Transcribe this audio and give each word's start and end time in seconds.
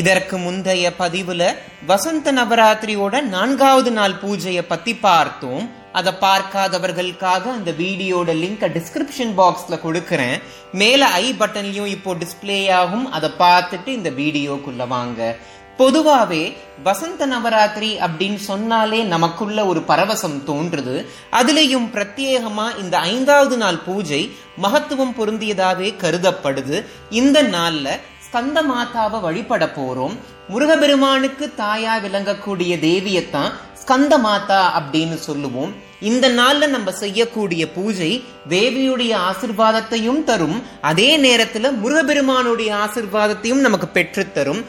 இதற்கு 0.00 0.36
முந்தைய 0.38 0.86
பதிவுல 0.98 1.42
வசந்த 1.86 2.32
நவராத்திரியோட 2.32 3.20
நான்காவது 3.34 3.90
நாள் 3.90 4.14
பூஜையை 4.22 4.62
பத்தி 4.68 4.92
பார்த்தோம். 4.96 5.64
அதை 5.92 6.12
பார்க்காதவர்களுக்காக 6.20 7.44
அந்த 7.56 7.70
வீடியோட 7.78 8.30
லிங்க் 8.42 8.64
டிஸ்கிரிப்ஷன் 8.76 9.32
பாக்ஸ்ல 9.40 9.76
கொடுக்கறேன். 9.84 10.42
மேல 10.72 11.06
ஐ 11.06 11.34
பட்டன்லையும் 11.38 11.86
இப்போ 11.86 12.14
டிஸ்பிளே 12.14 12.58
ஆகும். 12.72 13.06
அதை 13.10 13.30
பார்த்துட்டு 13.38 13.86
இந்த 13.86 14.10
வீடியோக்குள்ள 14.10 14.86
வாங்க. 14.86 15.36
பொதுவாகவே 15.76 16.56
வசந்த 16.82 17.26
நவராத்திரி 17.26 17.90
அப்படின்னு 17.98 18.40
சொன்னாலே 18.50 19.00
நமக்குள்ள 19.14 19.66
ஒரு 19.66 19.80
பரவசம் 19.88 20.38
தோன்றுது. 20.46 20.96
அதுலேயும் 21.32 21.88
பிரத்யேகமா 21.94 22.66
இந்த 22.78 22.98
ஐந்தாவது 22.98 23.56
நாள் 23.56 23.80
பூஜை 23.86 24.22
மகத்துவம் 24.62 25.16
பொருந்தியதாகவே 25.18 25.90
கருதப்படுது. 26.04 26.78
இந்த 27.10 27.42
நாள்ல 27.42 27.88
ஸ்கந்த 28.26 28.58
மாதாவை 28.72 29.20
வழிபட 29.20 29.64
போறோம். 29.66 30.16
முருகபெருமானுக்கு 30.48 31.52
தாயா 31.58 31.94
விளங்கக்கூடிய 32.04 32.72
தேவியத்தான் 32.86 33.52
ஸ்கந்த 33.82 34.18
மாதா 34.18 34.62
அப்படின்னு 34.80 35.14
சொல்லுவோம். 35.14 35.74
இந்த 36.00 36.28
நாள்ல 36.28 36.66
நம்ம 36.66 36.92
செய்யக்கூடிய 36.92 37.72
பூஜை 37.72 38.24
தேவியுடைய 38.48 39.12
ஆசிர்வாதத்தையும் 39.28 40.24
தரும். 40.24 40.62
அதே 40.80 41.10
நேரத்துல 41.18 41.76
முருகபெருமானுடைய 41.76 42.74
ஆசிர்வாதத்தையும் 42.74 43.64
நமக்கு 43.66 43.88
பெற்றுத்தரும் 43.94 44.64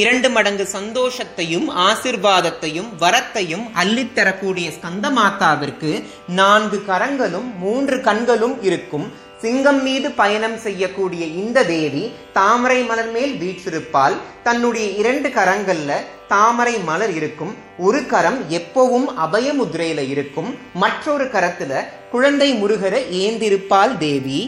இரண்டு 0.00 0.28
மடங்கு 0.30 0.64
சந்தோஷத்தையும் 0.72 1.66
ஆசிர்வாதத்தையும் 1.84 2.88
வரத்தையும் 3.00 3.62
அள்ளித்தரக்கூடிய 3.82 4.66
ஸ்கந்த 4.76 5.06
மாதாவிற்கு 5.18 5.90
நான்கு 6.28 6.78
கரங்களும் 6.84 7.58
மூன்று 7.58 8.00
கண்களும் 8.00 8.62
இருக்கும். 8.62 9.06
சிங்கம் 9.40 9.82
மீது 9.82 10.10
பயணம் 10.10 10.58
செய்யக்கூடிய 10.58 11.24
இந்த 11.24 11.64
தேவி 11.64 12.12
தாமரை 12.32 12.82
மலர் 12.82 13.10
மேல் 13.10 13.32
வீற்றிருப்பால் 13.42 14.16
தன்னுடைய 14.42 14.86
இரண்டு 14.88 15.28
கரங்கள்ல 15.28 15.92
தாமரை 16.28 16.76
மலர் 16.78 17.14
இருக்கும். 17.20 17.54
ஒரு 17.78 18.06
கரம் 18.06 18.38
எப்பவும் 18.50 19.08
அபயமுத்ரையில 19.26 20.08
இருக்கும். 20.08 20.52
மற்றொரு 20.74 21.24
கரத்துல 21.24 21.84
குழந்தை 22.10 22.52
முருகரை 22.62 23.02
ஏந்திருப்பால் 23.24 23.98
தேவி. 23.98 24.40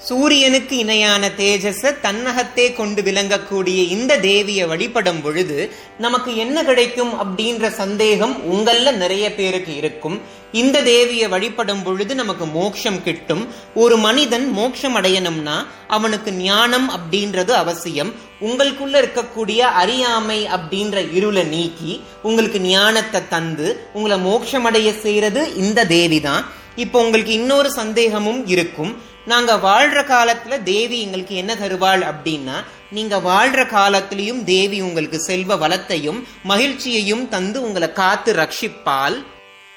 சூரியனுக்கு 0.00 0.78
இணையான 0.78 1.28
தேஜஸ 1.38 1.90
தன்னகத்தே 2.04 2.64
கொண்டு 2.78 3.02
விளங்கக்கூடிய 3.02 3.78
இந்த 3.96 4.12
தேவியை 4.16 4.64
வழிபடும் 4.66 5.20
பொழுது 5.22 5.58
நமக்கு 6.04 6.36
என்ன 6.36 6.64
கிடைக்கும் 6.64 7.12
அப்படின்ற 7.22 7.68
சந்தேகம் 7.82 8.34
உங்கள 8.54 8.92
நிறைய 9.02 9.26
பேருக்கு 9.34 9.76
இருக்கும். 9.76 10.16
இந்த 10.52 10.82
தேவியை 10.82 11.28
வழிபடும் 11.28 11.82
பொழுது 11.82 12.14
நமக்கு 12.14 12.46
மோட்சம் 12.46 13.02
கிட்டும். 13.02 13.44
ஒரு 13.74 13.96
மனிதன் 13.96 14.46
மோட்சம் 14.58 14.96
அடையணும்னா 15.00 15.56
அவனுக்கு 15.88 16.32
ஞானம் 16.32 16.90
அப்படின்றது 16.96 17.54
அவசியம். 17.62 18.12
உங்களுக்குள்ள 18.48 18.94
இருக்கக்கூடிய 19.02 19.60
அறியாமை 19.82 20.40
அப்படின்ற 20.58 20.98
இருளை 21.12 21.46
நீக்கி 21.54 21.94
உங்களுக்கு 22.22 22.60
ஞானத்தை 22.60 23.22
தந்து 23.28 23.88
உங்களை 23.92 24.18
மோட்சம் 24.18 24.64
அடைய 24.64 24.92
செய்யறது 25.06 25.54
இந்த 25.64 25.86
தேவி 25.96 26.20
தான் 26.20 26.44
இப்போ 26.76 26.98
உங்களுக்கு 27.04 27.32
இன்னொரு 27.32 27.68
சந்தேகமும் 27.80 28.46
இருக்கும். 28.46 28.94
நாங்க 29.26 29.56
வாழ்ற 29.56 30.00
காலத்துல 30.04 30.62
தேவி 30.62 31.00
எங்களுக்கு 31.00 31.34
என்ன 31.34 31.54
தருவாள் 31.54 32.02
அப்படின்னா 32.02 32.64
நீங்க 32.90 33.16
வாழ்ற 33.16 33.60
காலத்திலையும் 33.66 34.44
தேவி 34.44 34.80
உங்களுக்கு 34.80 35.20
செல்வ 35.20 35.56
வளத்தையும் 35.56 36.26
மகிழ்ச்சியையும் 36.44 37.28
தந்து 37.28 37.62
உங்களை 37.62 37.92
காத்து 37.92 38.34
ரட்சிப்பால் 38.34 39.24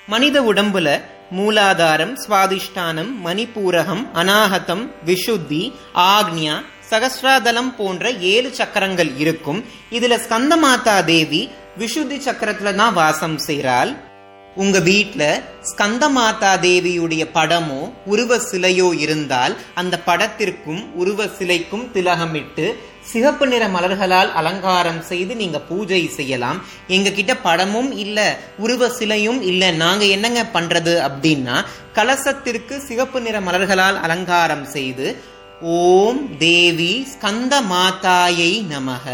மனித 0.08 0.42
உடம்புல 0.42 1.02
மூலாதாரம் 1.36 2.18
சுவாதிஷ்டானம் 2.28 3.12
மணிபூரகம் 3.26 4.04
அனாகதம் 4.14 4.90
விஷுத்தி 5.06 5.74
ஆக்ஞா 5.96 6.64
சகஸ்ராதலம் 6.90 7.76
போன்ற 7.76 8.12
ஏழு 8.12 8.50
சக்கரங்கள் 8.54 9.18
இருக்கும். 9.18 9.66
இதுல 9.92 10.20
ஸ்கந்த 10.28 10.58
மாதா 10.58 11.02
தேவி 11.02 11.50
விஷுத்தி 11.78 12.18
சக்கரத்துல 12.26 12.76
தான் 12.76 12.94
வாசம் 12.94 13.38
செய்கிறாள் 13.38 13.98
உங்க 14.64 14.78
வீட்டில் 14.90 15.42
ஸ்கந்த 15.70 16.04
மாதா 16.18 16.52
தேவியுடைய 16.66 17.24
படமோ 17.38 17.82
உருவ 18.12 18.38
சிலையோ 18.50 18.88
இருந்தால் 19.04 19.54
அந்த 19.80 19.96
படத்திற்கும் 20.06 20.84
உருவ 21.02 21.28
சிலைக்கும் 21.38 21.86
திலகமிட்டு 21.96 22.66
சிகப்பு 23.12 23.46
நிற 23.48 23.64
மலர்களால் 23.76 24.32
அலங்காரம் 24.40 25.02
செய்து 25.10 25.34
நீங்க 25.42 25.60
பூஜை 25.70 26.02
செய்யலாம். 26.16 26.58
எங்க 26.96 27.10
கிட்ட 27.18 27.34
படமும் 27.48 27.92
இல்ல 28.04 28.18
உருவ 28.64 28.90
சிலையும் 29.00 29.42
இல்ல. 29.52 29.72
நாங்க 29.84 30.04
என்னங்க 30.16 30.42
பண்றது 30.56 30.96
அப்படின்னா 31.08 31.58
கலசத்திற்கு 31.98 32.78
சிகப்பு 32.88 33.22
நிற 33.22 33.40
மலர்களால் 33.42 34.00
அலங்காரம் 34.06 34.66
செய்து 34.76 35.08
ஓம் 35.78 36.24
தேவி 36.38 36.94
ஸ்கந்த 37.14 37.54
மாதாயை 37.74 38.52
நமக. 38.74 39.06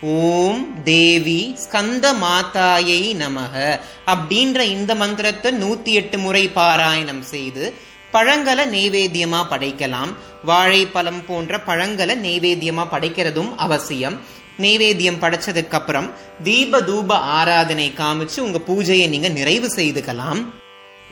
ஓம் 0.00 0.82
தேவி 0.82 1.56
ஸ்கந்த 1.64 2.12
மாதாயை 2.12 3.16
நமக 3.16 3.78
அப்படின்ற 4.06 4.60
இந்த 4.60 4.94
மந்திரத்தை 4.94 5.52
நூத்தி 5.52 5.84
எட்டு 5.84 6.18
முறை 6.18 6.48
பாராயணம் 6.48 7.20
செய்து 7.20 7.72
பழங்களை 8.10 8.64
நெய்வேத்தியமா 8.64 9.40
படைக்கலாம். 9.50 10.12
வாழைப்பழம் 10.44 11.24
போன்ற 11.26 11.60
பழங்களை 11.60 12.16
நெய்வேத்தியமா 12.16 12.86
படைக்கிறதும் 12.92 13.54
அவசியம். 13.56 14.20
நெய்வேத்தியம் 14.58 15.20
படைச்சதுக்கு 15.20 15.72
அப்புறம் 15.72 16.10
தீப 16.42 16.80
தூப 16.80 17.14
ஆராதனை 17.14 17.92
காமிச்சு 17.96 18.40
உங்க 18.40 18.60
பூஜையை 18.68 19.08
நீங்க 19.08 19.28
நிறைவு 19.28 19.66
செய்துக்கலாம். 19.76 20.44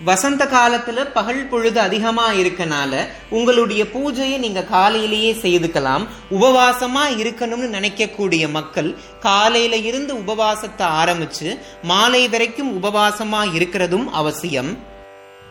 வசந்த 0.03 0.45
காலத்துல 0.45 1.13
பகல் 1.13 1.49
பொழுது 1.49 1.81
அதிகமா 1.81 2.31
இருக்கனால 2.31 3.07
உங்களுடைய 3.31 3.85
பூஜையை 3.85 4.39
நீங்க 4.39 4.63
காலையிலேயே 4.63 5.33
செய்துக்கலாம். 5.33 6.07
உபவாசமா 6.31 7.03
இருக்கணும்னு 7.17 7.69
நினைக்கக்கூடிய 7.77 8.51
மக்கள் 8.51 8.97
காலையில 9.21 9.77
இருந்து 9.77 10.15
உபவாசத்தை 10.15 10.87
ஆரம்பிச்சு 10.87 11.59
மாலை 11.83 12.29
வரைக்கும் 12.29 12.83
உபவாசமா 12.83 13.45
இருக்கிறதும் 13.55 14.05
அவசியம். 14.05 14.79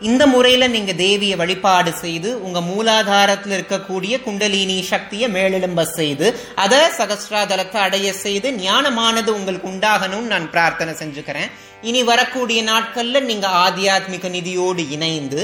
இந்த 0.08 0.22
முறையில 0.32 0.64
நீங்க 0.74 0.92
தேவியை 1.02 1.36
வழிபாடு 1.40 1.92
செய்து 2.02 2.30
உங்க 2.46 2.58
மூலாதாரத்தில் 2.70 3.54
இருக்கக்கூடிய 3.56 4.14
குண்டலினி 4.24 4.78
சக்தியை 4.92 5.28
மேலெழும்ப 5.36 5.82
செய்து 5.98 6.26
அதை 6.64 6.80
சகஸ்ராதலத்தை 6.98 7.80
அடைய 7.86 8.08
செய்து 8.24 8.50
ஞானமானது 8.64 9.30
உங்களுக்கு 9.38 9.70
உண்டாகணும்னு 9.74 10.32
நான் 10.34 10.50
பிரார்த்தனை 10.50 10.94
செஞ்சுக்கிறேன். 11.02 11.52
இனி 11.88 12.02
வரக்கூடிய 12.10 12.58
நாட்கள்ல 12.68 13.20
நீங்க 13.30 13.46
ஆத்தியாத்மிக 13.64 14.28
நிதியோடு 14.36 14.82
இணைந்து 14.96 15.40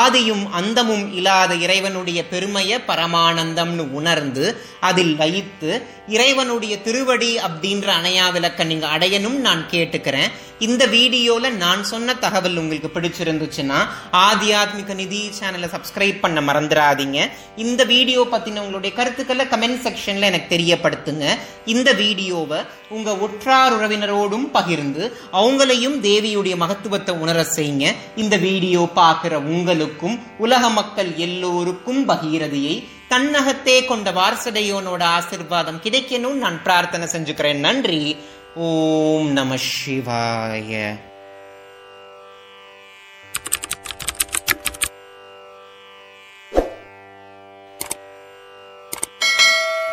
ஆதியும் 0.00 0.42
அந்தமும் 0.58 1.04
இல்லாத 1.18 1.52
இறைவனுடைய 1.64 2.20
பெருமையை 2.32 2.78
பரமானந்தம்னு 2.88 3.84
உணர்ந்து 3.98 4.44
அதில் 4.88 5.14
வைத்து 5.16 5.70
இறைவனுடைய 6.16 6.74
திருவடி 6.86 7.30
அப்படின்ற 7.46 7.88
அணையா 8.00 8.26
விளக்க 8.36 8.64
நீங்க 8.64 8.86
அடையணும் 8.96 9.38
நான் 9.46 9.62
கேட்டுக்கிறேன். 9.70 10.30
இந்த 10.66 10.82
வீடியோல 10.94 11.50
நான் 11.64 11.82
சொன்ன 11.84 12.14
தகவல் 12.24 12.60
உங்களுக்கு 12.62 12.88
பிடிச்சிருந்துச்சுன்னா 12.94 13.80
ஆத்தியாத்மிக 14.12 14.94
நிதி 14.94 15.30
சேனலை 15.38 15.68
சப்ஸ்கிரைப் 15.74 16.20
பண்ண 16.20 16.40
மறந்துடாதீங்க 16.40 17.30
இந்த 17.56 17.84
வீடியோ 17.84 18.26
பத்தின 18.32 18.60
உங்களுடைய 18.60 18.96
கருத்துக்களை 18.96 19.46
கமெண்ட் 19.46 19.80
செக்ஷன்ல 19.86 20.28
எனக்கு 20.30 20.56
தெரியப்படுத்துங்க. 20.56 21.26
இந்த 21.64 21.92
வீடியோவை 21.92 22.58
உங்க 22.88 23.16
உற்றார் 23.16 23.76
உறவினரோடும் 23.78 24.46
பகிர்ந்து 24.50 25.16
அவங்களையும் 25.32 25.96
தேவியுடைய 26.02 26.56
மகத்துவத்தை 26.56 27.14
உணர 27.14 27.46
செய்யுங்க. 27.56 27.94
இந்த 28.16 28.36
வீடியோ 28.36 28.88
பார்க்குற 28.94 29.34
உங்களுக்கும் 29.34 30.20
உலக 30.38 30.68
மக்கள் 30.68 31.16
எல்லோருக்கும் 31.16 32.08
பகீரதியை 32.08 32.84
தன்னகத்தே 33.08 33.84
கொண்ட 33.84 34.10
வாரசடையோனோட 34.10 35.02
ஆசிர்வாதம் 35.18 35.82
கிடைக்கணும்னு 35.82 36.42
நான் 36.44 36.62
பிரார்த்தனை 36.62 37.08
செஞ்சுக்கிறேன். 37.12 37.64
நன்றி. 37.68 38.16
ஓம் 38.54 39.30
நம 39.32 39.54
சிவாய. 39.54 40.98